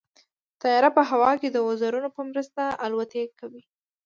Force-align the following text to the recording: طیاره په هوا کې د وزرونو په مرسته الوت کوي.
طیاره 0.61 0.89
په 0.97 1.01
هوا 1.09 1.31
کې 1.41 1.49
د 1.51 1.57
وزرونو 1.67 2.09
په 2.15 2.21
مرسته 2.29 2.63
الوت 2.85 3.13
کوي. 3.39 3.63